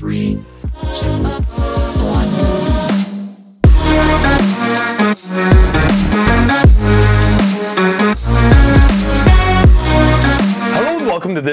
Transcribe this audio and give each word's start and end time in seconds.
Three, 0.00 0.42
two, 0.94 1.59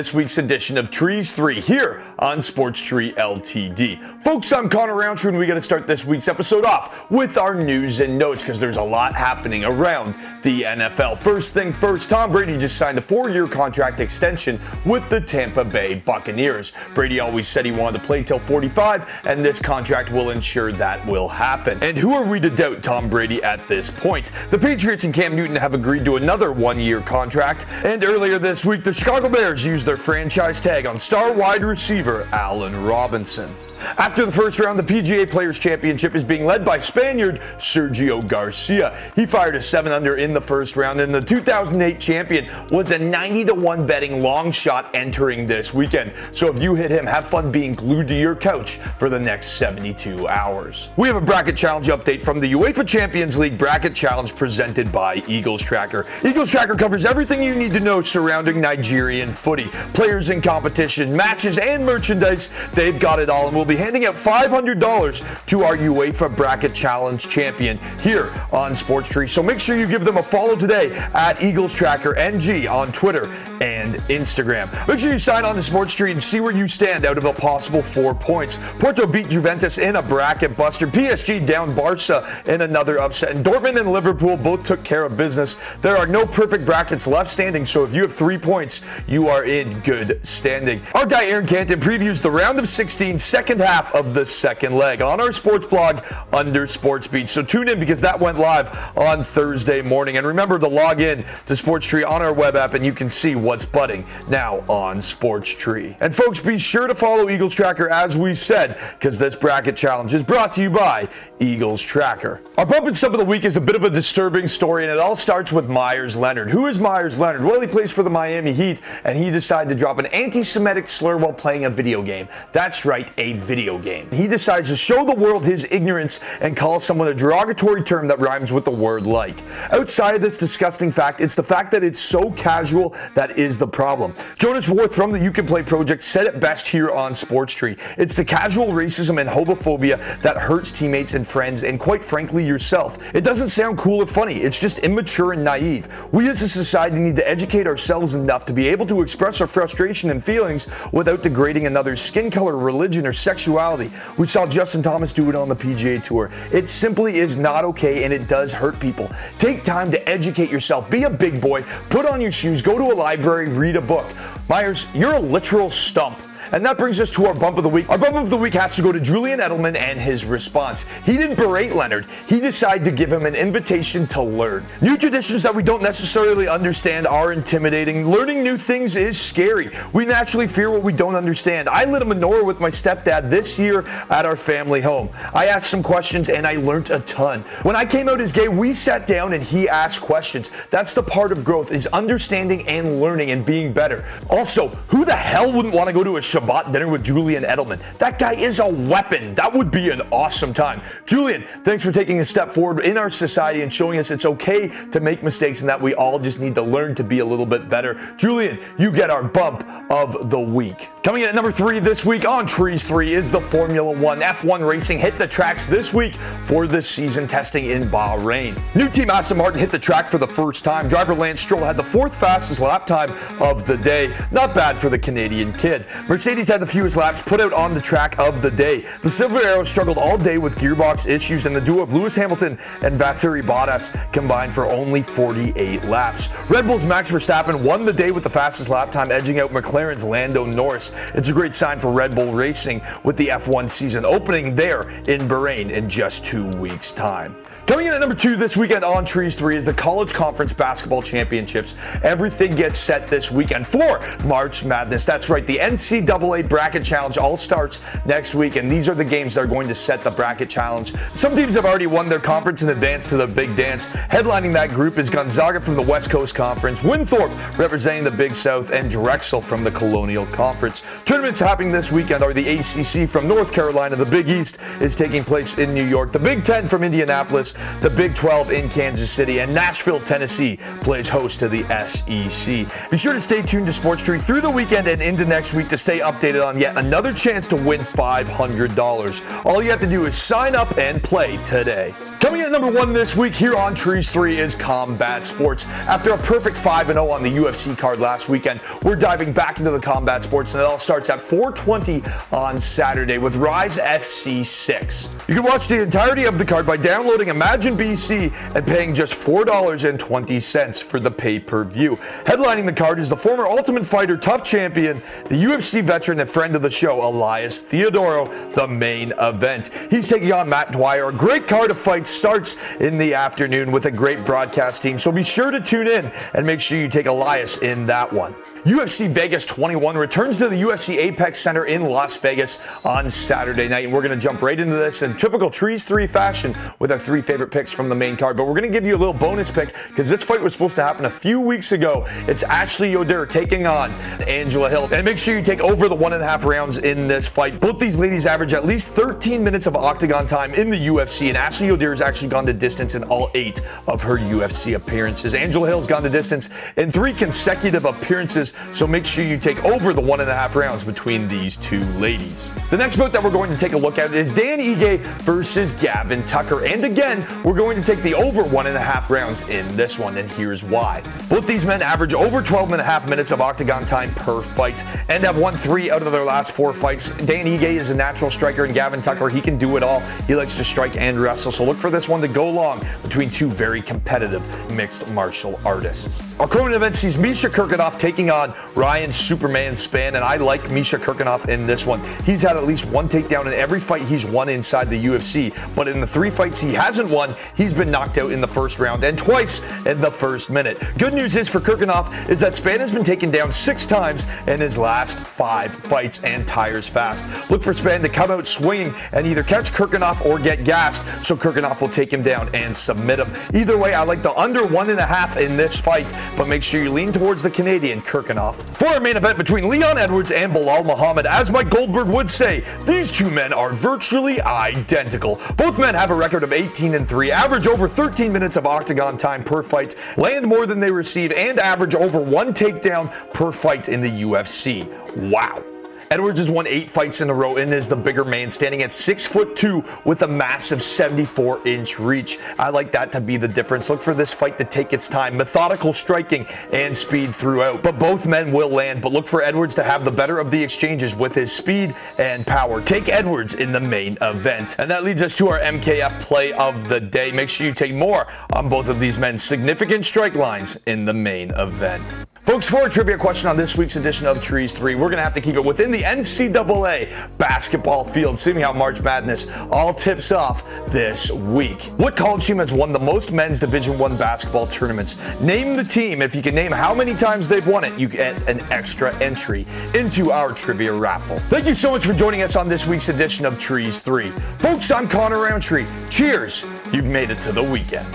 this 0.08 0.14
week's 0.14 0.38
edition 0.38 0.78
of 0.78 0.90
Trees 0.90 1.32
3 1.32 1.60
here 1.60 2.02
on 2.18 2.42
Sports 2.42 2.80
Tree 2.80 3.12
LTD. 3.12 4.24
Folks, 4.24 4.54
I'm 4.54 4.70
Connor 4.70 4.96
Roundtree 4.96 5.32
and 5.32 5.38
we 5.38 5.46
got 5.46 5.56
to 5.56 5.62
start 5.62 5.86
this 5.86 6.06
week's 6.06 6.30
episode 6.30 6.64
off 6.64 7.12
with 7.12 7.38
our 7.38 7.54
news 7.54 8.00
and 8.00 8.18
notes 8.18 8.42
because 8.42 8.58
there's 8.58 8.78
a 8.78 8.82
lot 8.82 9.16
happening 9.16 9.66
around 9.66 10.16
the 10.44 10.62
NFL. 10.62 11.18
First 11.20 11.54
thing 11.54 11.74
first, 11.74 12.10
Tom 12.10 12.32
Brady 12.32 12.58
just 12.58 12.78
signed 12.78 12.98
a 12.98 13.02
four-year 13.02 13.48
contract 13.48 14.00
extension 14.00 14.62
with 14.86 15.08
the 15.10 15.20
Tampa 15.20 15.66
Bay 15.66 15.96
Buccaneers. 15.96 16.72
Brady 16.94 17.20
always 17.20 17.48
said 17.48 17.66
he 17.66 17.72
wanted 17.72 18.00
to 18.00 18.06
play 18.06 18.24
till 18.24 18.40
45 18.40 19.10
and 19.26 19.44
this 19.44 19.62
contract 19.62 20.10
will 20.12 20.30
ensure 20.30 20.72
that 20.72 21.06
will 21.06 21.28
happen. 21.28 21.78
And 21.84 21.98
who 21.98 22.14
are 22.14 22.26
we 22.26 22.40
to 22.40 22.50
doubt 22.50 22.82
Tom 22.82 23.10
Brady 23.10 23.44
at 23.44 23.68
this 23.68 23.92
point? 23.92 24.32
The 24.52 24.58
Patriots 24.58 25.04
and 25.04 25.14
Cam 25.14 25.36
Newton 25.36 25.58
have 25.58 25.74
agreed 25.74 26.06
to 26.06 26.16
another 26.16 26.54
one-year 26.54 27.02
contract 27.02 27.66
and 27.84 28.04
earlier 28.06 28.40
this 28.40 28.64
week 28.64 28.86
the 28.86 28.94
Chicago 28.94 29.28
Bears 29.28 29.66
used 29.66 29.86
their 29.86 29.97
franchise 29.98 30.62
tag 30.62 30.86
on 30.86 31.00
star 31.00 31.34
wide 31.34 31.64
receiver 31.64 32.28
Allen 32.32 32.86
Robinson. 32.86 33.54
After 33.80 34.26
the 34.26 34.32
first 34.32 34.60
round, 34.60 34.80
the 34.80 34.84
PGA 34.84 35.30
Players 35.30 35.60
Championship 35.60 36.16
is 36.16 36.24
being 36.24 36.46
led 36.46 36.66
by 36.66 36.80
Spaniard 36.80 37.40
Sergio 37.58 38.28
Garcia. 38.28 39.12
He 39.16 39.26
fired 39.26 39.56
a 39.56 39.62
7 39.62 39.92
under 39.92 40.16
in 40.16 40.34
the 40.34 40.42
first 40.42 40.76
round, 40.76 41.00
and 41.00 41.14
the 41.14 41.22
2008 41.22 42.00
champion 42.00 42.48
was 42.72 42.92
a 42.92 42.98
90 42.98 43.46
to 43.46 43.54
1 43.54 43.86
betting 43.86 44.22
long 44.22 44.52
shot 44.52 44.94
entering 44.96 45.46
this 45.46 45.74
weekend. 45.74 46.12
So 46.34 46.54
if 46.54 46.62
you 46.62 46.74
hit 46.74 46.90
him, 46.90 47.06
have 47.06 47.30
fun 47.30 47.52
being 47.52 47.74
glued 47.74 48.08
to 48.08 48.20
your 48.20 48.36
couch 48.36 48.80
for 48.98 49.10
the 49.10 49.20
next 49.20 49.58
72 49.58 50.28
hours. 50.28 50.90
We 50.98 51.08
have 51.08 51.18
a 51.18 51.22
bracket 51.22 51.56
challenge 51.56 51.88
update 51.88 52.24
from 52.24 52.40
the 52.40 52.52
UEFA 52.54 52.88
Champions 52.88 53.38
League 53.38 53.58
bracket 53.58 53.94
challenge 53.96 54.36
presented 54.36 54.92
by 54.92 55.24
Eagles 55.28 55.62
Tracker. 55.62 56.06
Eagles 56.26 56.50
Tracker 56.50 56.76
covers 56.76 57.06
everything 57.06 57.44
you 57.44 57.54
need 57.54 57.74
to 57.74 57.80
know 57.80 58.02
surrounding 58.02 58.60
Nigerian 58.60 59.32
footy, 59.32 59.68
players 59.94 60.30
in 60.30 60.42
competition, 60.42 61.16
matches, 61.16 61.58
and 61.58 61.86
merchandise. 61.86 62.50
They've 62.74 63.00
got 63.00 63.20
it 63.20 63.30
all, 63.30 63.48
and 63.48 63.56
we'll 63.56 63.67
be 63.68 63.76
handing 63.76 64.06
out 64.06 64.16
$500 64.16 65.46
to 65.48 65.64
our 65.64 65.78
UEFA 65.78 66.36
Bracket 66.36 66.74
Challenge 66.74 67.28
champion 67.28 67.78
here 68.00 68.32
on 68.52 68.74
Sports 68.76 69.10
Tree. 69.10 69.28
So 69.28 69.44
make 69.44 69.60
sure 69.60 69.78
you 69.78 69.88
give 69.88 70.06
them 70.06 70.18
a 70.18 70.24
follow 70.24 70.56
today 70.56 70.96
at 71.14 71.42
Eagles 71.42 71.74
Tracker 71.74 72.16
NG 72.16 72.68
on 72.68 72.92
Twitter 72.92 73.26
and 73.62 73.96
Instagram. 74.10 74.88
Make 74.88 75.00
sure 75.00 75.12
you 75.12 75.20
sign 75.20 75.46
on 75.46 75.56
to 75.56 75.64
Sports 75.64 75.94
Tree 75.94 76.12
and 76.12 76.22
see 76.22 76.40
where 76.40 76.56
you 76.56 76.68
stand 76.68 77.06
out 77.06 77.18
of 77.18 77.26
a 77.26 77.34
possible 77.34 77.82
four 77.82 78.14
points. 78.14 78.60
Porto 78.80 79.08
beat 79.08 79.30
Juventus 79.30 79.78
in 79.78 79.96
a 79.96 80.02
bracket 80.02 80.56
buster. 80.56 80.88
PSG 80.88 81.46
down 81.46 81.74
Barca 81.76 82.44
in 82.46 82.62
another 82.62 83.00
upset. 83.00 83.36
And 83.36 83.46
Dortmund 83.46 83.80
and 83.80 83.92
Liverpool 83.92 84.38
both 84.38 84.66
took 84.66 84.84
care 84.84 85.04
of 85.04 85.18
business. 85.18 85.58
There 85.82 85.98
are 85.98 86.06
no 86.06 86.26
perfect 86.26 86.66
brackets 86.66 87.08
left 87.08 87.30
standing, 87.30 87.66
so 87.66 87.84
if 87.84 87.94
you 87.94 88.02
have 88.04 88.14
three 88.14 88.38
points, 88.38 88.82
you 89.08 89.28
are 89.28 89.46
in 89.46 89.80
good 89.82 90.26
standing. 90.26 90.82
Our 90.94 91.06
guy 91.06 91.26
Aaron 91.26 91.48
Canton 91.48 91.80
previews 91.80 92.22
the 92.22 92.32
round 92.32 92.60
of 92.60 92.70
16, 92.70 93.18
second 93.20 93.57
half 93.60 93.94
of 93.94 94.14
the 94.14 94.26
second 94.26 94.76
leg 94.76 95.02
on 95.02 95.20
our 95.20 95.32
sports 95.32 95.68
blog 95.68 96.04
under 96.34 96.68
Sports 96.68 97.08
Beat. 97.08 97.30
So 97.30 97.42
tune 97.44 97.70
in 97.70 97.80
because 97.80 98.02
that 98.02 98.20
went 98.20 98.38
live 98.38 98.98
on 98.98 99.24
Thursday 99.24 99.82
morning. 99.82 100.18
And 100.18 100.26
remember 100.26 100.60
to 100.60 100.68
log 100.68 101.02
in 101.02 101.26
to 101.48 101.56
Sports 101.56 101.86
Tree 101.86 102.04
on 102.04 102.22
our 102.22 102.34
web 102.34 102.56
app 102.56 102.74
and 102.74 102.86
you 102.86 102.94
can 102.94 103.10
see 103.10 103.36
what's 103.36 103.66
budding 103.66 104.06
now 104.30 104.64
on 104.68 105.02
Sports 105.02 105.50
Tree. 105.50 105.96
And 106.00 106.16
folks, 106.16 106.40
be 106.40 106.58
sure 106.58 106.88
to 106.88 106.96
follow 106.96 107.30
Eagles 107.30 107.56
Tracker 107.56 107.90
as 107.90 108.16
we 108.16 108.36
said, 108.36 108.80
because 109.00 109.18
this 109.18 109.36
bracket 109.36 109.76
challenge 109.76 110.14
is 110.14 110.24
brought 110.24 110.54
to 110.54 110.62
you 110.62 110.70
by 110.70 111.08
Eagles 111.40 111.82
Tracker. 111.82 112.42
Our 112.58 112.66
bump 112.66 112.88
and 112.88 112.98
sub 112.98 113.14
of 113.14 113.20
the 113.20 113.26
week 113.26 113.46
is 113.46 113.58
a 113.58 113.62
bit 113.62 113.76
of 113.76 113.84
a 113.84 113.90
disturbing 113.90 114.48
story, 114.48 114.84
and 114.84 114.92
it 114.92 114.98
all 114.98 115.16
starts 115.16 115.52
with 115.52 115.70
Meyers 115.70 116.16
Leonard. 116.16 116.50
Who 116.50 116.68
is 116.68 116.80
Meyers 116.80 117.18
Leonard? 117.18 117.44
Well, 117.44 117.62
he 117.62 117.68
plays 117.68 117.92
for 117.92 118.04
the 118.04 118.10
Miami 118.10 118.54
Heat, 118.54 118.80
and 119.04 119.18
he 119.18 119.30
decided 119.30 119.70
to 119.70 119.76
drop 119.76 120.00
an 120.00 120.08
anti 120.08 120.44
Semitic 120.44 120.90
slur 120.90 121.18
while 121.18 121.34
playing 121.34 121.66
a 121.66 121.70
video 121.70 122.02
game. 122.02 122.28
That's 122.54 122.86
right, 122.86 123.12
a 123.18 123.34
video 123.48 123.78
game. 123.80 124.10
He 124.12 124.28
decides 124.28 124.68
to 124.68 124.76
show 124.76 125.06
the 125.06 125.16
world 125.16 125.46
his 125.46 125.66
ignorance 125.72 126.20
and 126.42 126.56
call 126.56 126.80
someone 126.80 127.08
a 127.08 127.14
derogatory 127.14 127.84
term 127.84 128.08
that 128.10 128.20
rhymes 128.20 128.52
with 128.52 128.66
the 128.66 128.72
word 128.72 129.04
like. 129.04 129.38
Outside 129.72 130.16
of 130.16 130.22
this 130.22 130.38
disgusting 130.38 130.92
fact, 130.92 131.22
it's 131.22 131.36
the 131.36 131.44
fact 131.44 131.72
that 131.72 131.84
it's 131.84 132.00
so 132.00 132.32
casual 132.32 132.96
that 133.16 133.38
is 133.38 133.58
the 133.58 133.68
problem. 133.68 134.14
Jonas 134.38 134.68
Worth 134.68 134.94
from 134.94 135.12
the 135.12 135.20
You 135.20 135.32
Can 135.32 135.48
Play 135.48 135.64
Project 135.64 136.04
said 136.04 136.28
it 136.28 136.40
best 136.40 136.68
here 136.68 136.92
on 136.92 137.16
Sports 137.16 137.54
Tree. 137.54 137.78
It's 137.98 138.16
the 138.16 138.26
casual 138.26 138.68
racism 138.68 139.20
and 139.22 139.30
homophobia 139.30 140.22
that 140.22 140.38
hurts 140.38 140.72
teammates 140.72 141.14
and 141.14 141.26
friends, 141.26 141.64
and 141.64 141.80
quite 141.80 142.04
frankly, 142.04 142.46
yourself. 142.46 142.98
It 143.16 143.22
doesn't 143.22 143.50
sound 143.50 143.78
cool 143.78 144.02
or 144.02 144.06
funny, 144.06 144.36
it's 144.36 144.60
just 144.60 144.80
immature 144.80 145.32
and 145.34 145.44
naive. 145.44 145.88
We 146.12 146.28
as 146.30 146.42
a 146.42 146.50
society 146.50 146.98
need 146.98 147.16
to 147.16 147.28
educate 147.28 147.68
ourselves 147.68 148.14
enough 148.14 148.46
to 148.48 148.54
be 148.54 148.68
able 148.68 148.86
to 148.88 149.02
express 149.02 149.40
our 149.40 149.48
frustration 149.48 150.10
and 150.10 150.24
feelings 150.24 150.68
without 150.92 151.24
degrading 151.24 151.66
another's 151.66 152.02
skin 152.02 152.30
color, 152.30 152.58
religion, 152.58 153.08
or 153.08 153.14
sexuality. 153.38 153.92
We 154.18 154.26
saw 154.26 154.48
Justin 154.48 154.82
Thomas 154.82 155.14
do 155.14 155.30
it 155.30 155.36
on 155.36 155.48
the 155.48 155.56
PGA 155.56 156.04
Tour. 156.04 156.32
It 156.52 156.72
simply 156.72 157.20
is 157.20 157.38
not 157.38 157.64
okay 157.66 158.04
and 158.04 158.12
it 158.12 158.28
does 158.28 158.52
hurt 158.52 158.80
people. 158.80 159.12
Take 159.38 159.64
time 159.64 159.92
to 159.92 160.10
educate 160.10 160.50
yourself. 160.50 160.90
Be 160.90 161.04
a 161.04 161.10
big 161.10 161.40
boy. 161.40 161.62
Put 161.92 162.08
on 162.08 162.20
your 162.20 162.32
shoes. 162.32 162.64
Go 162.64 162.80
to 162.80 162.86
a 162.86 162.96
library. 162.96 163.50
Read 163.50 163.76
a 163.76 163.82
book. 163.82 164.08
Meyers, 164.50 164.88
you're 164.96 165.14
a 165.14 165.20
literal 165.20 165.70
stump. 165.70 166.18
And 166.52 166.64
that 166.66 166.78
brings 166.78 167.00
us 167.00 167.12
to 167.12 167.26
our 167.26 167.34
bump 167.34 167.58
of 167.58 167.64
the 167.64 167.70
week. 167.70 167.90
Our 167.90 167.98
bump 167.98 168.16
of 168.16 168.30
the 168.30 168.38
week 168.38 168.54
has 168.54 168.76
to 168.76 168.82
go 168.82 168.92
to 168.92 169.00
Julian 169.00 169.40
Edelman 169.40 169.76
and 169.76 170.00
his 170.00 170.26
response. 170.26 170.86
He 171.06 171.18
didn't 171.18 171.36
berate 171.36 171.74
Leonard, 171.74 172.06
he 172.28 172.40
decided 172.40 172.86
to 172.86 172.92
give 172.92 173.12
him 173.12 173.26
an 173.26 173.36
invitation 173.36 174.08
to 174.08 174.22
learn. 174.22 174.66
New 174.82 174.98
traditions 174.98 175.44
that 175.44 175.54
we 175.54 175.64
don't 175.64 175.82
necessarily 175.82 176.48
understand 176.48 177.08
are 177.08 177.34
intimidating. 177.34 178.08
Learning 178.10 178.44
new 178.44 178.58
things 178.58 178.96
is 178.96 179.20
scary. 179.20 179.70
We 179.94 180.06
naturally 180.06 180.48
fear 180.48 180.72
what 180.72 180.84
we 180.84 180.94
don't 180.94 181.16
understand. 181.16 181.70
I 181.70 181.86
lit 181.86 182.02
a 182.02 182.06
menorah 182.06 182.46
with 182.46 182.60
my 182.60 182.70
stepdad 182.70 183.30
this 183.30 183.60
year 183.60 183.88
at 184.10 184.26
our 184.26 184.36
family 184.36 184.82
home. 184.82 185.10
I 185.34 185.48
asked 185.48 185.70
some 185.70 185.84
questions 185.84 186.30
and 186.30 186.48
I 186.48 186.56
learned 186.56 186.90
a 186.92 187.00
ton. 187.02 187.42
When 187.64 187.76
I 187.76 187.86
came 187.86 188.10
out 188.10 188.22
as 188.22 188.32
gay, 188.32 188.48
we 188.48 188.74
sat 188.74 189.08
down 189.08 189.34
and 189.34 189.44
he 189.44 189.68
asked 189.68 190.02
questions. 190.02 190.52
That's 190.72 190.94
the 190.94 191.04
part 191.04 191.32
of 191.32 191.44
growth 191.44 191.72
is 191.72 191.88
understanding 191.88 192.68
and 192.68 193.02
learning 193.02 193.32
and 193.32 193.46
being 193.46 193.74
better. 193.74 194.06
Also, 194.30 194.70
who 194.88 195.06
the 195.06 195.16
hell 195.16 195.52
wouldn't 195.52 195.74
want 195.74 195.88
to 195.88 195.94
go 195.94 196.04
to 196.04 196.18
a 196.18 196.22
Shabbat 196.38 196.72
dinner 196.72 196.88
with 196.88 197.04
Julian 197.04 197.44
Edelman. 197.44 197.80
That 197.98 198.20
guy 198.20 198.34
is 198.34 198.60
a 198.60 198.68
weapon. 198.68 199.34
That 199.34 199.52
would 199.52 199.72
be 199.72 199.90
an 199.90 200.02
awesome 200.12 200.54
time. 200.54 200.82
Julian, 201.08 201.46
thanks 201.64 201.84
for 201.84 201.92
taking 201.92 202.20
a 202.20 202.26
step 202.26 202.54
forward 202.54 202.82
in 202.82 202.96
our 202.96 203.10
society 203.10 203.64
and 203.64 203.74
showing 203.74 203.98
us 203.98 204.12
it's 204.12 204.26
okay 204.26 204.68
to 204.92 205.00
make 205.00 205.24
mistakes 205.24 205.62
and 205.62 205.70
that 205.70 205.82
we 205.82 205.96
all 205.96 206.20
just 206.20 206.40
need 206.40 206.54
to 206.56 206.62
learn 206.62 206.94
to 206.96 207.04
be 207.04 207.20
a 207.20 207.26
little 207.26 207.46
bit 207.46 207.70
better. 207.70 208.00
Julian, 208.18 208.60
you 208.78 208.92
get 208.92 209.10
our 209.10 209.24
bump 209.24 209.68
of 209.90 210.30
the 210.30 210.40
week. 210.40 210.90
Coming 211.08 211.22
in 211.22 211.30
at 211.30 211.36
number 211.36 211.54
three 211.54 211.80
this 211.80 212.04
week 212.04 212.28
on 212.28 212.46
Trees 212.46 212.84
3 212.84 213.14
is 213.14 213.32
the 213.32 213.40
Formula 213.40 213.90
One. 213.90 214.20
F1 214.20 214.68
racing 214.68 215.00
hit 215.00 215.18
the 215.18 215.26
tracks 215.26 215.66
this 215.66 215.94
week 215.94 216.16
for 216.44 216.68
the 216.68 216.84
season 216.84 217.30
testing 217.30 217.68
in 217.68 217.90
Bahrain. 217.90 218.62
New 218.76 218.90
team 218.90 219.10
Aston 219.10 219.38
Martin 219.38 219.58
hit 219.58 219.70
the 219.70 219.80
track 219.80 220.10
for 220.10 220.18
the 220.18 220.28
first 220.28 220.66
time. 220.66 220.90
Driver 220.90 221.16
Lance 221.16 221.40
Stroll 221.40 221.64
had 221.64 221.78
the 221.78 221.84
fourth 221.84 222.14
fastest 222.14 222.60
lap 222.60 222.86
time 222.86 223.14
of 223.42 223.66
the 223.66 223.78
day. 223.78 224.14
Not 224.32 224.54
bad 224.54 224.78
for 224.80 224.90
the 224.90 225.00
Canadian 225.00 225.54
kid. 225.54 225.86
Mercedes 226.10 226.27
had 226.28 226.60
the 226.60 226.68
fewest 226.68 226.98
laps 226.98 227.22
put 227.22 227.40
out 227.40 227.54
on 227.54 227.74
the 227.74 227.80
track 227.80 228.20
of 228.20 228.42
the 228.42 228.52
day. 228.52 228.86
The 229.02 229.10
Silver 229.10 229.42
Arrow 229.42 229.64
struggled 229.64 229.98
all 229.98 230.18
day 230.18 230.38
with 230.38 230.58
gearbox 230.58 231.08
issues, 231.08 231.46
and 231.46 231.56
the 231.56 231.62
duo 231.62 231.82
of 231.82 231.94
Lewis 231.94 232.16
Hamilton 232.16 232.60
and 232.82 233.00
Valtteri 233.00 233.42
Bottas 233.42 233.94
combined 234.12 234.54
for 234.54 234.66
only 234.66 235.02
48 235.02 235.86
laps. 235.86 236.28
Red 236.50 236.68
Bull's 236.68 236.86
Max 236.86 237.10
Verstappen 237.10 237.64
won 237.64 237.86
the 237.86 237.94
day 237.94 238.12
with 238.12 238.24
the 238.24 238.30
fastest 238.30 238.68
lap 238.68 238.92
time, 238.92 239.10
edging 239.10 239.40
out 239.40 239.52
McLaren's 239.52 240.04
Lando 240.04 240.46
Norris. 240.46 240.92
It's 241.14 241.30
a 241.30 241.34
great 241.34 241.56
sign 241.56 241.80
for 241.80 241.94
Red 241.94 242.14
Bull 242.14 242.34
Racing 242.34 242.82
with 243.06 243.16
the 243.16 243.30
F1 243.30 243.70
season 243.70 244.04
opening 244.04 244.54
there 244.54 244.90
in 245.08 245.30
Bahrain 245.30 245.72
in 245.72 245.90
just 245.90 246.26
two 246.26 246.50
weeks' 246.58 246.92
time. 246.92 247.38
Coming 247.68 247.88
in 247.88 247.94
at 247.94 248.00
number 248.00 248.16
two 248.16 248.38
this 248.38 248.56
weekend 248.56 248.86
on 248.86 249.04
Trees 249.04 249.36
3 249.36 249.58
is 249.58 249.66
the 249.66 249.74
College 249.74 250.14
Conference 250.14 250.54
Basketball 250.54 251.02
Championships. 251.02 251.76
Everything 252.02 252.56
gets 252.56 252.80
set 252.80 253.08
this 253.08 253.30
weekend 253.30 253.68
for 253.68 254.00
March 254.24 254.64
Madness. 254.64 255.04
That's 255.04 255.28
right, 255.28 255.46
the 255.46 255.58
NCAA 255.58 256.48
Bracket 256.48 256.86
Challenge 256.86 257.18
all 257.18 257.36
starts 257.36 257.82
next 258.06 258.34
week, 258.34 258.56
and 258.56 258.72
these 258.72 258.88
are 258.88 258.96
the 258.96 259.04
games 259.04 259.34
that 259.34 259.42
are 259.42 259.48
going 259.48 259.68
to 259.68 259.76
set 259.76 260.02
the 260.02 260.12
Bracket 260.12 260.50
Challenge. 260.50 260.94
Some 261.14 261.36
teams 261.36 261.56
have 261.56 261.66
already 261.66 261.88
won 261.88 262.08
their 262.08 262.22
conference 262.22 262.62
in 262.62 262.70
advance 262.70 263.06
to 263.08 263.18
the 263.18 263.28
Big 263.28 263.54
Dance. 263.58 263.88
Headlining 263.88 264.54
that 264.54 264.70
group 264.70 264.98
is 264.98 265.10
Gonzaga 265.10 265.60
from 265.60 265.76
the 265.76 265.82
West 265.82 266.10
Coast 266.10 266.36
Conference, 266.36 266.82
Winthrop 266.82 267.30
representing 267.60 268.06
the 268.06 268.12
Big 268.12 268.34
South, 268.34 268.72
and 268.72 268.90
Drexel 268.90 269.42
from 269.42 269.66
the 269.66 269.72
Colonial 269.72 270.26
Conference. 270.28 270.84
Tournaments 271.04 271.42
happening 271.42 271.74
this 271.74 271.92
weekend 271.92 272.24
are 272.24 272.32
the 272.32 272.48
ACC 272.48 273.10
from 273.10 273.28
North 273.28 273.52
Carolina, 273.52 273.98
the 273.98 274.06
Big 274.06 274.30
East 274.30 274.58
is 274.80 274.96
taking 274.96 275.26
place 275.26 275.58
in 275.58 275.74
New 275.74 275.86
York, 275.86 276.14
the 276.14 276.20
Big 276.20 276.46
Ten 276.46 276.66
from 276.66 276.82
Indianapolis, 276.82 277.57
the 277.82 277.90
Big 277.90 278.16
12 278.16 278.52
in 278.52 278.70
Kansas 278.70 279.12
City, 279.12 279.40
and 279.40 279.54
Nashville, 279.54 280.00
Tennessee 280.02 280.58
plays 280.82 281.10
host 281.10 281.40
to 281.40 281.48
the 281.48 281.64
SEC. 281.86 282.90
Be 282.90 282.98
sure 282.98 283.14
to 283.14 283.22
stay 283.22 283.42
tuned 283.42 283.68
to 283.68 283.74
Sports 283.74 284.02
Tree 284.02 284.20
through 284.20 284.42
the 284.42 284.50
weekend 284.50 284.88
and 284.88 285.02
into 285.02 285.26
next 285.26 285.54
week 285.54 285.68
to 285.70 285.78
stay 285.78 286.00
updated 286.00 286.46
on 286.46 286.58
yet 286.58 286.78
another 286.78 287.14
chance 287.14 287.48
to 287.48 287.56
win 287.56 287.82
$500. 287.82 289.46
All 289.46 289.62
you 289.62 289.70
have 289.70 289.82
to 289.82 289.88
do 289.88 290.06
is 290.06 290.16
sign 290.16 290.56
up 290.56 290.78
and 290.78 291.02
play 291.04 291.38
today. 291.44 291.94
Coming 292.20 292.40
in 292.40 292.48
at 292.48 292.52
number 292.52 292.72
one 292.72 292.94
this 292.94 293.16
week 293.16 293.36
here 293.36 293.56
on 293.56 293.76
Trees 293.76 294.10
3 294.10 294.40
is 294.40 294.56
Combat 294.56 295.28
Sports. 295.28 295.68
After 295.68 296.14
a 296.14 296.18
perfect 296.18 296.58
5 296.58 296.88
0 296.88 297.12
on 297.12 297.22
the 297.22 297.30
UFC 297.30 297.78
card 297.78 298.00
last 298.00 298.28
weekend, 298.28 298.60
we're 298.82 298.96
diving 298.96 299.32
back 299.32 299.60
into 299.60 299.70
the 299.70 299.80
Combat 299.80 300.24
Sports, 300.24 300.56
and 300.56 300.62
it 300.62 300.66
all 300.66 300.80
starts 300.80 301.12
at 301.12 301.22
420 301.22 302.02
on 302.32 302.60
Saturday 302.60 303.20
with 303.20 303.36
Rise 303.36 303.78
FC 303.78 304.44
6. 304.44 305.10
You 305.28 305.36
can 305.36 305.44
watch 305.44 305.68
the 305.68 305.80
entirety 305.80 306.24
of 306.24 306.40
the 306.40 306.46
card 306.46 306.66
by 306.66 306.76
downloading 306.76 307.28
Imagine 307.28 307.76
BC 307.76 308.34
and 308.56 308.66
paying 308.66 308.96
just 308.96 309.14
$4.20 309.14 310.84
for 310.84 311.00
the 311.00 311.12
pay 311.12 311.40
per 311.40 311.66
view. 311.66 311.98
Headlining 312.26 312.66
the 312.66 312.74
card 312.74 312.98
is 312.98 313.10
the 313.10 313.18
former 313.18 313.46
Ultimate 313.46 313.86
Fighter 313.86 314.18
Tough 314.18 314.44
Champion, 314.44 315.04
the 315.30 315.36
UFC 315.36 315.84
veteran 315.84 316.20
and 316.20 316.30
friend 316.30 316.56
of 316.56 316.64
the 316.64 316.70
show, 316.72 317.08
Elias 317.08 317.62
Theodorou, 317.62 318.56
the 318.56 318.68
main 318.68 319.14
event. 319.20 319.70
He's 319.92 320.08
taking 320.08 320.34
on 320.34 320.50
Matt 320.50 320.72
Dwyer, 320.72 321.10
a 321.10 321.14
great 321.14 321.46
card 321.46 321.70
of 321.70 321.78
fights 321.78 322.07
starts 322.08 322.56
in 322.80 322.98
the 322.98 323.14
afternoon 323.14 323.72
with 323.72 323.86
a 323.86 323.92
great 323.92 324.26
broadcast 324.26 324.82
team. 324.82 324.98
So 324.98 325.12
be 325.12 325.24
sure 325.24 325.52
to 325.52 325.60
tune 325.60 325.88
in 325.88 326.06
and 326.34 326.46
make 326.46 326.60
sure 326.60 326.78
you 326.78 326.90
take 326.90 327.06
Elias 327.06 327.58
in 327.60 327.86
that 327.88 328.12
one. 328.12 328.36
UFC 328.64 329.08
Vegas 329.08 329.46
21 329.46 329.98
returns 329.98 330.40
to 330.40 330.50
the 330.50 330.62
UFC 330.62 330.98
Apex 330.98 331.40
Center 331.40 331.66
in 331.66 331.86
Las 331.86 332.18
Vegas 332.18 332.62
on 332.86 333.10
Saturday 333.10 333.68
night. 333.68 333.86
And 333.86 333.94
we're 333.94 334.02
going 334.02 334.18
to 334.18 334.22
jump 334.22 334.42
right 334.42 334.60
into 334.60 334.76
this 334.76 335.02
in 335.04 335.16
typical 335.16 335.50
Trees 335.50 335.86
3 335.86 336.06
fashion 336.08 336.56
with 336.80 336.92
our 336.92 337.00
three 337.00 337.22
favorite 337.22 337.50
picks 337.50 337.72
from 337.72 337.88
the 337.88 337.96
main 337.96 338.18
card. 338.18 338.36
But 338.36 338.46
we're 338.46 338.60
going 338.60 338.64
to 338.64 338.70
give 338.70 338.86
you 338.86 338.96
a 338.96 338.98
little 338.98 339.14
bonus 339.14 339.50
pick 339.50 339.74
because 339.90 340.10
this 340.10 340.22
fight 340.22 340.42
was 340.42 340.54
supposed 340.54 340.76
to 340.76 340.84
happen 340.84 341.06
a 341.06 341.10
few 341.10 341.40
weeks 341.40 341.72
ago. 341.72 342.06
It's 342.28 342.44
Ashley 342.44 342.92
Yoder 342.92 343.26
taking 343.26 343.68
on 343.68 343.92
Angela 344.28 344.70
Hill. 344.70 344.90
And 344.92 345.06
make 345.06 345.18
sure 345.18 345.38
you 345.38 345.44
take 345.44 345.62
over 345.62 345.88
the 345.88 345.96
one 345.96 346.14
and 346.14 346.22
a 346.22 346.26
half 346.26 346.44
rounds 346.44 346.78
in 346.78 347.08
this 347.08 347.28
fight. 347.28 347.60
Both 347.62 347.80
these 347.80 347.98
ladies 347.98 348.26
average 348.26 348.54
at 348.54 348.66
least 348.66 348.90
13 348.90 349.44
minutes 349.44 349.66
of 349.66 349.76
octagon 349.76 350.28
time 350.28 350.54
in 350.54 350.70
the 350.70 350.88
UFC. 350.88 351.30
And 351.30 351.38
Ashley 351.38 351.68
Yoder 351.68 351.97
actually 352.02 352.30
gone 352.30 352.46
to 352.46 352.54
distance 352.54 352.96
in 352.96 353.04
all 353.06 353.30
eight 353.34 353.62
of 353.88 354.02
her 354.04 354.18
UFC 354.18 354.76
appearances. 354.76 355.34
Angela 355.34 355.68
Hill's 355.68 355.88
gone 355.88 356.04
to 356.04 356.10
distance 356.10 356.50
in 356.78 356.92
three 356.92 357.14
consecutive 357.14 357.86
appearances 357.86 358.54
so 358.74 358.88
make 358.88 359.06
sure 359.06 359.24
you 359.24 359.38
take 359.38 359.64
over 359.66 359.94
the 359.94 360.02
one 360.02 360.20
and 360.20 360.30
a 360.30 360.34
half 360.34 360.56
rounds 360.56 360.84
between 360.84 361.28
these 361.28 361.58
two 361.58 361.84
ladies. 362.00 362.50
The 362.70 362.78
next 362.78 362.98
bout 362.98 363.14
that 363.14 363.24
we're 363.24 363.32
going 363.32 363.50
to 363.50 363.58
take 363.58 363.74
a 363.74 363.78
look 363.78 363.98
at 363.98 364.14
is 364.14 364.30
Dan 364.32 364.60
Ige 364.60 365.00
versus 365.22 365.72
Gavin 365.74 366.22
Tucker. 366.24 366.66
And 366.66 366.84
again, 366.84 367.26
we're 367.44 367.56
going 367.56 367.82
to 367.82 367.84
take 367.86 368.04
the 368.04 368.14
over 368.14 368.44
one 368.44 368.68
and 368.68 368.76
a 368.76 368.82
half 368.82 369.10
rounds 369.10 369.42
in 369.48 369.66
this 369.78 369.98
one, 369.98 370.18
and 370.18 370.30
here's 370.32 370.64
why. 370.64 371.02
Both 371.30 371.48
these 371.48 371.64
men 371.64 371.82
average 371.82 372.14
over 372.14 372.42
12 372.42 372.74
and 372.74 372.82
a 372.82 372.84
half 372.84 373.08
minutes 373.08 373.32
of 373.32 373.40
octagon 373.40 373.86
time 373.86 374.14
per 374.16 374.42
fight 374.42 374.76
and 375.10 375.24
have 375.24 375.38
won 375.38 375.56
three 375.56 375.90
out 375.90 376.02
of 376.02 376.12
their 376.12 376.26
last 376.26 376.52
four 376.52 376.74
fights. 376.74 377.10
Dan 377.26 377.46
Ige 377.46 377.64
is 377.64 377.90
a 377.90 377.96
natural 377.96 378.30
striker, 378.30 378.66
and 378.66 378.74
Gavin 378.74 379.02
Tucker, 379.02 379.30
he 379.30 379.40
can 379.40 379.58
do 379.58 379.78
it 379.78 379.84
all. 379.84 380.02
He 380.28 380.36
likes 380.36 380.56
to 380.56 380.64
strike 380.66 380.98
and 380.98 381.18
wrestle, 381.18 381.54
so 381.54 381.64
look 381.64 381.78
for 381.78 381.87
this 381.90 382.08
one 382.08 382.22
to 382.22 382.28
go 382.28 382.50
long 382.50 382.86
between 383.04 383.30
two 383.30 383.50
very 383.50 383.82
competitive 383.82 384.44
mixed 384.72 385.08
martial 385.10 385.60
artists. 385.66 386.28
Our 386.40 386.48
current 386.48 386.76
event 386.76 386.96
sees 386.96 387.18
Misha 387.18 387.50
Cirkunov 387.50 388.00
taking 388.00 388.30
on 388.30 388.54
Ryan 388.76 389.12
Superman 389.12 389.74
Spann, 389.74 390.10
and 390.10 390.18
I 390.18 390.38
like 390.38 390.70
Misha 390.70 391.00
Cirkunov 391.00 391.50
in 391.50 391.66
this 391.66 391.86
one. 391.86 392.00
He's 392.26 392.44
had 392.44 392.58
at 392.58 392.66
least 392.66 392.86
one 392.86 393.10
takedown 393.10 393.48
in 393.48 393.54
every 393.54 393.80
fight 393.80 394.04
he's 394.04 394.24
won 394.24 394.48
inside 394.48 394.90
the 394.90 395.04
UFC, 395.04 395.52
but 395.76 395.88
in 395.88 396.00
the 396.00 396.06
three 396.06 396.30
fights 396.30 396.60
he 396.60 396.74
hasn't 396.74 397.10
won, 397.10 397.34
he's 397.56 397.74
been 397.74 397.90
knocked 397.90 398.20
out 398.20 398.32
in 398.32 398.40
the 398.40 398.48
first 398.48 398.78
round 398.78 399.04
and 399.04 399.18
twice 399.18 399.62
in 399.86 400.00
the 400.00 400.12
first 400.12 400.52
minute. 400.52 400.78
Good 401.00 401.14
news 401.14 401.36
is 401.36 401.50
for 401.50 401.60
Cirkunov 401.60 402.30
is 402.30 402.40
that 402.42 402.54
Spann 402.54 402.80
has 402.80 402.92
been 402.92 403.04
taken 403.04 403.32
down 403.32 403.52
six 403.52 403.86
times 403.86 404.26
in 404.46 404.60
his 404.60 404.78
last 404.78 405.18
five 405.18 405.74
fights 405.74 406.24
and 406.24 406.48
tires 406.48 406.88
fast. 406.88 407.26
Look 407.50 407.64
for 407.64 407.74
Spann 407.74 408.02
to 408.04 408.10
come 408.10 408.30
out 408.30 408.48
swinging 408.48 408.94
and 409.12 409.26
either 409.26 409.42
catch 409.44 409.72
Cirkunov 409.72 410.24
or 410.26 410.38
get 410.38 410.64
gassed, 410.64 411.04
so 411.26 411.36
Cirkunov 411.78 411.82
will 411.82 411.90
take 411.90 412.12
him 412.12 412.24
down 412.24 412.50
and 412.54 412.76
submit 412.76 413.20
him. 413.20 413.32
Either 413.54 413.78
way, 413.78 413.94
I 413.94 414.04
like 414.04 414.24
the 414.24 414.34
under 414.34 414.66
one 414.66 414.90
and 414.90 415.00
a 415.00 415.06
half 415.06 415.38
in 415.38 415.58
this 415.58 415.80
fight, 415.80 416.08
but 416.36 416.48
make 416.48 416.64
sure 416.64 416.84
you 416.84 416.92
lean 416.92 417.12
towards 417.12 417.44
the 417.44 417.50
Canadian 417.50 418.02
Cirkunov. 418.02 418.56
For 418.76 418.88
our 418.88 419.00
main 419.00 419.18
event 419.18 419.38
between 419.38 419.70
Leon 419.70 419.98
Edwards 419.98 420.32
and 420.32 420.54
Belal 420.54 420.86
Muhammad, 420.86 421.26
as 421.26 421.52
Mike 421.52 421.70
Goldberg 421.70 422.08
would 422.08 422.30
say, 422.30 422.64
these 422.86 423.12
two 423.12 423.30
men 423.30 423.54
are 423.54 423.74
virtually 423.74 424.42
identical. 424.42 425.40
Both 425.56 425.80
men 425.80 425.96
have 425.96 426.12
a 426.12 426.16
record 426.16 426.44
of 426.44 426.54
18 426.54 426.96
and 426.96 427.08
3, 427.08 427.32
average 427.32 427.68
over 427.68 427.88
13 427.88 428.32
minutes 428.32 428.56
of 428.56 428.66
octagon 428.66 429.18
time 429.18 429.44
per 429.44 429.64
fight, 429.64 429.96
land 430.18 430.46
more 430.46 430.66
than 430.66 430.80
they 430.80 430.92
receive, 430.92 431.32
and 431.32 431.60
average 431.60 431.96
over 431.96 432.20
one 432.20 432.54
takedown 432.54 433.12
per 433.32 433.52
fight 433.52 433.90
in 433.90 434.02
the 434.02 434.10
UFC. 434.10 434.88
Wow. 435.30 435.64
Edwards 436.10 436.40
has 436.40 436.50
won 436.50 436.66
eight 436.68 436.90
fights 436.90 437.20
in 437.20 437.30
a 437.30 437.34
row 437.34 437.58
and 437.58 437.74
is 437.74 437.90
the 437.90 437.96
bigger 437.96 438.24
man, 438.24 438.50
standing 438.50 438.82
at 438.82 438.94
six 438.94 439.26
foot 439.26 439.58
two 439.58 439.84
with 440.06 440.22
a 440.22 440.28
massive 440.28 440.82
74 440.82 441.68
inch 441.68 442.00
reach. 442.00 442.40
I 442.58 442.70
like 442.70 442.94
that 442.94 443.12
to 443.12 443.22
be 443.22 443.36
the 443.36 443.48
difference. 443.48 443.90
Look 443.90 444.02
for 444.02 444.14
this 444.14 444.32
fight 444.32 444.58
to 444.60 444.64
take 444.64 444.94
its 444.94 445.10
time, 445.10 445.36
methodical 445.36 445.92
striking 445.92 446.46
and 446.72 446.96
speed 446.96 447.36
throughout. 447.36 447.84
But 447.84 448.00
both 448.00 448.26
men 448.26 448.54
will 448.54 448.70
land, 448.70 449.02
but 449.02 449.12
look 449.12 449.28
for 449.28 449.42
Edwards 449.42 449.76
to 449.76 449.84
have 449.84 450.06
the 450.06 450.12
better 450.12 450.40
of 450.40 450.50
the 450.50 450.64
exchanges 450.64 451.14
with 451.14 451.36
his 451.36 451.52
speed 451.52 451.94
and 452.18 452.46
power. 452.46 452.82
Take 452.82 453.10
Edwards 453.10 453.56
in 453.56 453.74
the 453.74 453.82
main 453.82 454.18
event. 454.22 454.78
And 454.80 454.90
that 454.90 455.04
leads 455.04 455.22
us 455.22 455.36
to 455.36 455.50
our 455.50 455.60
MKF 455.60 456.22
play 456.22 456.54
of 456.54 456.88
the 456.88 457.02
day. 457.02 457.34
Make 457.34 457.50
sure 457.50 457.68
you 457.68 457.74
take 457.74 457.94
more 457.94 458.28
on 458.54 458.70
both 458.70 458.88
of 458.88 459.02
these 459.02 459.18
men's 459.18 459.44
significant 459.44 460.06
strike 460.06 460.36
lines 460.36 460.78
in 460.86 461.04
the 461.04 461.14
main 461.14 461.52
event. 461.52 462.27
Folks, 462.48 462.66
for 462.66 462.86
a 462.86 462.90
trivia 462.90 463.18
question 463.18 463.50
on 463.50 463.58
this 463.58 463.76
week's 463.76 463.98
edition 463.98 464.26
of 464.26 464.42
Trees 464.42 464.72
3, 464.72 464.96
we're 464.96 465.10
going 465.10 465.18
to 465.18 465.24
have 465.24 465.34
to 465.34 465.42
keep 465.42 465.56
it 465.56 465.66
within 465.66 465.92
the 465.92 466.02
NCAA 466.02 467.38
basketball 467.38 468.06
field, 468.06 468.40
seeing 468.40 468.62
how 468.62 468.72
March 468.72 469.02
Madness 469.02 469.50
all 469.70 469.94
tips 469.94 470.32
off 470.32 470.64
this 470.88 471.30
week. 471.30 471.82
What 471.98 472.16
college 472.16 472.46
team 472.46 472.60
has 472.60 472.72
won 472.72 472.94
the 472.94 473.00
most 473.00 473.34
men's 473.34 473.60
Division 473.60 474.00
One 474.00 474.16
basketball 474.16 474.66
tournaments? 474.68 475.42
Name 475.42 475.76
the 475.76 475.84
team. 475.84 476.22
If 476.22 476.34
you 476.34 476.42
can 476.42 476.56
name 476.56 476.72
how 476.72 476.96
many 476.96 477.16
times 477.16 477.50
they've 477.50 477.68
won 477.68 477.84
it, 477.84 478.00
you 478.00 478.08
get 478.08 478.42
an 478.48 478.62
extra 478.72 479.14
entry 479.18 479.66
into 479.94 480.32
our 480.32 480.54
trivia 480.54 480.94
raffle. 480.94 481.40
Thank 481.50 481.66
you 481.66 481.76
so 481.76 481.92
much 481.92 482.06
for 482.06 482.14
joining 482.14 482.44
us 482.44 482.56
on 482.56 482.70
this 482.70 482.88
week's 482.88 483.10
edition 483.10 483.46
of 483.46 483.60
Trees 483.60 484.00
3. 484.00 484.30
Folks, 484.60 484.90
I'm 484.90 485.10
Connor 485.10 485.42
Roundtree. 485.42 485.86
Cheers. 486.10 486.64
You've 486.94 487.08
made 487.08 487.30
it 487.30 487.42
to 487.42 487.52
the 487.52 487.64
weekend. 487.64 488.08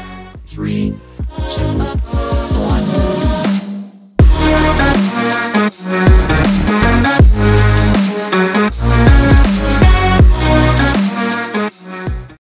Three, 0.47 0.95
Yeah. 5.81 6.22